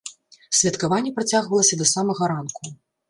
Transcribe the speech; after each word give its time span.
Святкаванне 0.59 1.11
працягвалася 1.19 1.75
да 1.83 1.89
самага 1.93 2.23
ранку. 2.33 2.63